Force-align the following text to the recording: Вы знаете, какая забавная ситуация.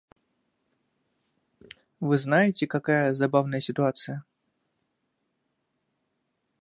Вы 1.99 2.17
знаете, 2.17 2.65
какая 2.65 3.13
забавная 3.13 3.59
ситуация. 3.61 4.23